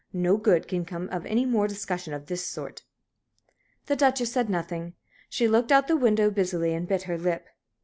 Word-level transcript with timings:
"No 0.13 0.35
good 0.35 0.67
can 0.67 0.83
come 0.83 1.09
of 1.09 1.27
any 1.27 1.45
more 1.45 1.67
discussion 1.67 2.11
of 2.11 2.25
this 2.25 2.43
sort." 2.43 2.81
The 3.85 3.95
Duchess 3.95 4.31
said 4.31 4.49
nothing. 4.49 4.95
She 5.29 5.47
looked 5.47 5.71
out 5.71 5.83
of 5.83 5.87
the 5.89 5.95
window 5.95 6.31
busily, 6.31 6.73
and 6.73 6.87
bit 6.87 7.03
her 7.03 7.19
lip. 7.19 7.45